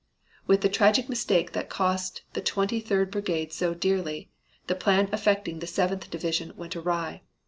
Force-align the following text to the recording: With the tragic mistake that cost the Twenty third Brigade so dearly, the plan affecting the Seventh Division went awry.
With 0.47 0.61
the 0.61 0.67
tragic 0.67 1.09
mistake 1.09 1.51
that 1.51 1.69
cost 1.69 2.23
the 2.33 2.41
Twenty 2.41 2.79
third 2.79 3.11
Brigade 3.11 3.53
so 3.53 3.75
dearly, 3.75 4.31
the 4.65 4.73
plan 4.73 5.07
affecting 5.11 5.59
the 5.59 5.67
Seventh 5.67 6.09
Division 6.09 6.53
went 6.57 6.75
awry. 6.75 7.21